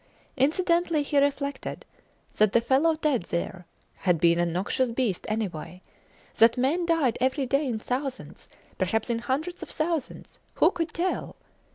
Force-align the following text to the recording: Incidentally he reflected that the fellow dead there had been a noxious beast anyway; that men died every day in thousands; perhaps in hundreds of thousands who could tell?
Incidentally 0.35 1.03
he 1.03 1.19
reflected 1.19 1.85
that 2.37 2.53
the 2.53 2.59
fellow 2.61 2.95
dead 2.95 3.21
there 3.25 3.67
had 3.97 4.19
been 4.19 4.39
a 4.39 4.47
noxious 4.47 4.89
beast 4.89 5.27
anyway; 5.29 5.79
that 6.37 6.57
men 6.57 6.87
died 6.87 7.19
every 7.21 7.45
day 7.45 7.67
in 7.67 7.77
thousands; 7.77 8.49
perhaps 8.79 9.11
in 9.11 9.19
hundreds 9.19 9.61
of 9.61 9.69
thousands 9.69 10.39
who 10.55 10.71
could 10.71 10.91
tell? 10.91 11.35